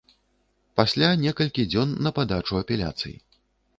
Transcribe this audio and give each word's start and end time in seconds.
Пасля 0.79 1.09
некалькі 1.25 1.67
дзён 1.73 1.93
на 2.07 2.13
падачу 2.21 2.53
апеляцый. 2.63 3.15